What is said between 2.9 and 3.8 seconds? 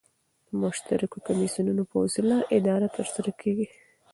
ترسره کيږي.